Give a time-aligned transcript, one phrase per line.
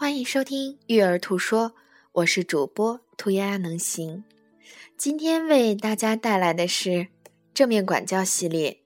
[0.00, 1.68] 欢迎收听《育儿图说》，
[2.12, 4.24] 我是主播兔丫丫能行。
[4.96, 7.08] 今天为大家带来的是
[7.52, 8.80] 正面管教系列，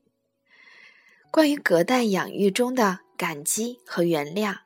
[1.30, 4.56] 关于隔代养育中的感激和原谅。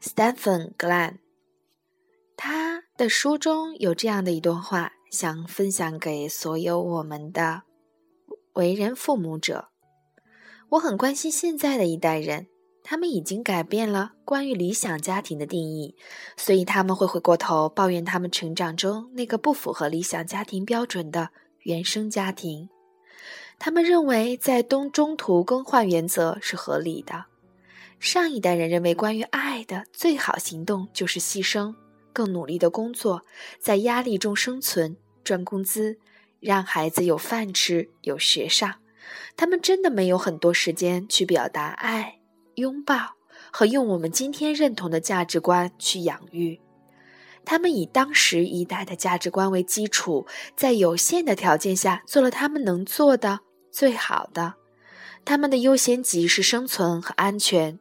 [0.00, 1.16] Stephen Glenn，
[2.36, 7.62] 他的书中有这样的一段话，想分享给所有我们的
[8.52, 9.70] 为人父母者。
[10.68, 12.46] 我很关心现在的一代人。
[12.90, 15.94] 他们已经改变了关于理想家庭的定义，
[16.38, 21.28] 所以他们会回过头抱怨他们成长中那个不符合理想家庭标准的
[21.64, 22.70] 原生家庭。
[23.58, 27.26] 他们认为在东中途更换原则是合理的。
[28.00, 31.74] 上一代人认为关于爱的最好行动就是牺牲，
[32.14, 33.22] 更努力的工作，
[33.60, 35.98] 在压力中生存，赚工资，
[36.40, 38.76] 让孩子有饭吃，有学上。
[39.36, 42.17] 他们真的没有很多时间去表达爱。
[42.58, 43.14] 拥抱
[43.52, 46.60] 和用我们今天认同的价值观去养育，
[47.44, 54.54] 他们以当时一代的价值观为基础，在有限的条件下做了他们能做的最好的。
[55.24, 57.78] 他们的优先级是生存和安全，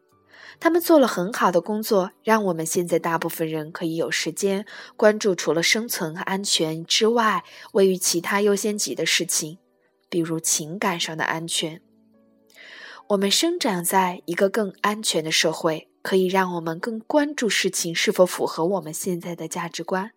[0.60, 9.58] 他们做了很好的工作，让我们现在大部分人可以有时间关注除了生存和安全之外位于其他优先级的事情，
[10.08, 11.82] 比如情感上的安全。
[13.10, 20.12] 我们生长在一个更安全的社会，可以让我们更关注事情是否符合我们现在的价值观。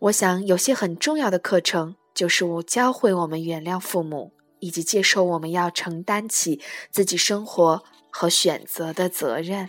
[0.00, 9.68] 我想，有些很重要的课程，就是我教会我们原谅父母，以及接受我们要承担起自己生活和选择的责任。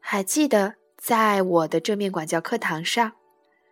[0.00, 3.12] 还记得，在我的正面管教课堂上，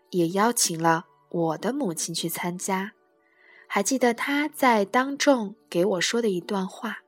[0.08, 2.92] 也邀请了我的母亲去参加。
[3.68, 7.00] 还记得他在当众给我说的一段话，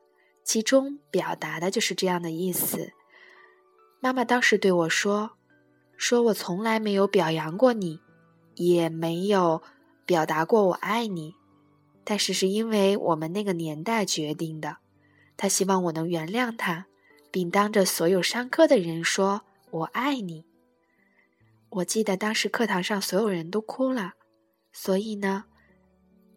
[0.45, 2.92] 其中表达的就是这样的意思。
[4.00, 5.33] 妈妈当时对我说
[5.97, 8.00] ：“说我从来没有表扬过你，
[8.56, 9.62] 也没有
[10.05, 11.34] 表达过我爱你，
[12.05, 14.78] 但是是因为我们那个年代决定的。
[15.37, 16.87] 他希望我能原谅他，
[17.31, 20.44] 并当着所有上课的人说我爱你。”
[21.71, 24.15] 我记得当时课堂上所有人都哭了，
[24.72, 25.44] 所以呢。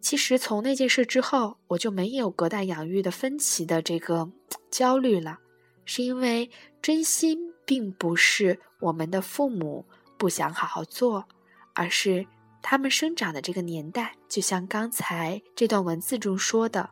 [0.02, 4.28] 其实从那件事之后，我就没有隔代养育的分歧的这个
[4.68, 5.38] 焦虑了，
[5.84, 6.50] 是因为
[6.82, 9.86] 真心并不是我们的父母
[10.18, 11.24] 不想好好做，
[11.72, 12.26] 而是
[12.60, 16.90] 他们生长的这个年代，就像刚才这段文字中说的，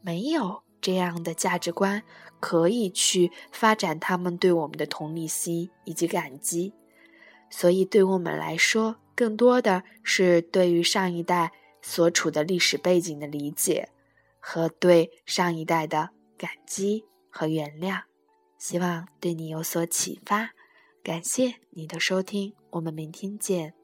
[0.00, 2.02] 没有这样的价值观
[2.40, 6.72] 可以去发展他们对我们的同理心以及感激，
[7.50, 11.52] 所以对我们来说，更多的是对于上一代。
[11.82, 13.88] 所处的历史背景的理解，
[14.38, 18.02] 和对上一代的感激和原谅，
[18.58, 20.50] 希望对你有所启发。
[21.02, 23.77] 感谢你的收听，我们明天见。